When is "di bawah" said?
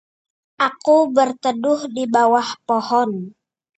1.95-2.49